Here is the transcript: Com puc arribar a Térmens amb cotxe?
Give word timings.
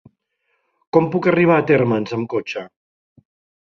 Com 0.97 1.11
puc 1.17 1.29
arribar 1.33 1.59
a 1.59 1.69
Térmens 1.71 2.19
amb 2.21 2.33
cotxe? 2.37 2.69